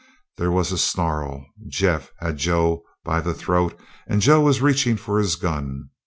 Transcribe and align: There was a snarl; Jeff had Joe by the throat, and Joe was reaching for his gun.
There 0.37 0.49
was 0.49 0.71
a 0.71 0.79
snarl; 0.79 1.45
Jeff 1.67 2.11
had 2.17 2.37
Joe 2.37 2.81
by 3.03 3.21
the 3.21 3.35
throat, 3.35 3.79
and 4.07 4.19
Joe 4.19 4.41
was 4.41 4.59
reaching 4.59 4.97
for 4.97 5.19
his 5.19 5.35
gun. 5.35 5.91